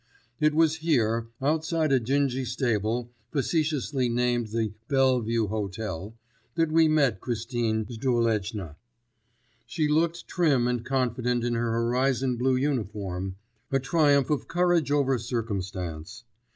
It 0.39 0.55
was 0.55 0.77
here, 0.77 1.27
outside 1.43 1.91
a 1.91 1.99
dingy 1.99 2.43
stable, 2.43 3.11
facetiously 3.31 4.09
named 4.09 4.47
the 4.47 4.73
Bellevue 4.87 5.45
Hotel, 5.45 6.15
that 6.55 6.71
we 6.71 6.87
met 6.87 7.19
Christine 7.21 7.85
Zduleczna. 7.85 8.77
She 9.67 9.87
looked 9.87 10.27
trim 10.27 10.67
and 10.67 10.83
confident 10.83 11.43
in 11.43 11.53
her 11.53 11.71
horizon 11.73 12.35
blue 12.35 12.55
uniform—a 12.55 13.79
triumph 13.81 14.31
of 14.31 14.47
courage 14.47 14.91
over 14.91 15.19
circumstance. 15.19 16.23